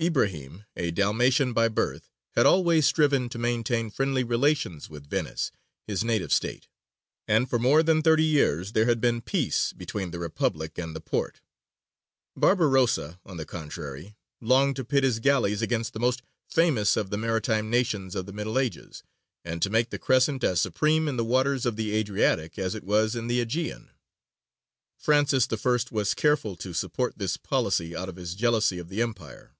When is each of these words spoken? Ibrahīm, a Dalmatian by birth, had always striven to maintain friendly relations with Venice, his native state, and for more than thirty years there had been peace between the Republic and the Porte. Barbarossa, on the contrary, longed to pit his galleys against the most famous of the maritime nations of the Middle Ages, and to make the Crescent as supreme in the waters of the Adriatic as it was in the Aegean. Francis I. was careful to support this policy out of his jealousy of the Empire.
Ibrahīm, 0.00 0.64
a 0.76 0.92
Dalmatian 0.92 1.52
by 1.52 1.66
birth, 1.66 2.08
had 2.36 2.46
always 2.46 2.86
striven 2.86 3.28
to 3.30 3.36
maintain 3.36 3.90
friendly 3.90 4.22
relations 4.22 4.88
with 4.88 5.10
Venice, 5.10 5.50
his 5.88 6.04
native 6.04 6.32
state, 6.32 6.68
and 7.26 7.50
for 7.50 7.58
more 7.58 7.82
than 7.82 8.00
thirty 8.02 8.22
years 8.22 8.74
there 8.74 8.84
had 8.84 9.00
been 9.00 9.20
peace 9.20 9.72
between 9.72 10.12
the 10.12 10.20
Republic 10.20 10.78
and 10.78 10.94
the 10.94 11.00
Porte. 11.00 11.40
Barbarossa, 12.36 13.18
on 13.26 13.38
the 13.38 13.44
contrary, 13.44 14.14
longed 14.40 14.76
to 14.76 14.84
pit 14.84 15.02
his 15.02 15.18
galleys 15.18 15.62
against 15.62 15.94
the 15.94 15.98
most 15.98 16.22
famous 16.46 16.96
of 16.96 17.10
the 17.10 17.18
maritime 17.18 17.68
nations 17.68 18.14
of 18.14 18.24
the 18.24 18.32
Middle 18.32 18.56
Ages, 18.56 19.02
and 19.44 19.60
to 19.62 19.68
make 19.68 19.90
the 19.90 19.98
Crescent 19.98 20.44
as 20.44 20.60
supreme 20.60 21.08
in 21.08 21.16
the 21.16 21.24
waters 21.24 21.66
of 21.66 21.74
the 21.74 21.90
Adriatic 21.92 22.56
as 22.56 22.76
it 22.76 22.84
was 22.84 23.16
in 23.16 23.26
the 23.26 23.40
Aegean. 23.40 23.90
Francis 24.96 25.48
I. 25.52 25.78
was 25.90 26.14
careful 26.14 26.54
to 26.54 26.72
support 26.72 27.18
this 27.18 27.36
policy 27.36 27.96
out 27.96 28.08
of 28.08 28.14
his 28.14 28.36
jealousy 28.36 28.78
of 28.78 28.90
the 28.90 29.02
Empire. 29.02 29.56